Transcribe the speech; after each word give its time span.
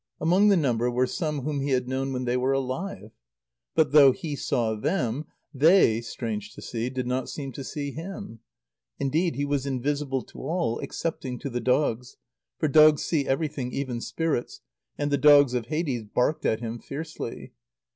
Among 0.19 0.47
the 0.47 0.57
number 0.57 0.89
were 0.89 1.05
some 1.05 1.41
whom 1.41 1.59
he 1.61 1.69
had 1.73 1.87
known 1.87 2.11
when 2.11 2.25
they 2.25 2.35
were 2.35 2.53
alive. 2.53 3.11
But, 3.75 3.91
though 3.91 4.11
he 4.13 4.35
saw 4.35 4.73
them, 4.73 5.27
they, 5.53 6.01
strange 6.01 6.55
to 6.55 6.61
say, 6.63 6.89
did 6.89 7.05
not 7.05 7.29
seem 7.29 7.51
to 7.51 7.63
see 7.63 7.91
him. 7.91 8.39
Indeed 8.97 9.35
he 9.35 9.45
was 9.45 9.67
invisible 9.67 10.23
to 10.23 10.39
all, 10.41 10.79
excepting 10.81 11.37
to 11.41 11.51
the 11.51 11.61
dogs; 11.61 12.17
for 12.57 12.67
dogs 12.67 13.03
see 13.03 13.27
everything, 13.27 13.71
even 13.73 14.01
spirits, 14.01 14.61
and 14.97 15.11
the 15.11 15.19
dogs 15.19 15.53
of 15.53 15.67
Hades 15.67 16.03
barked 16.03 16.47
at 16.47 16.61
him 16.61 16.79
fiercely. 16.79 17.53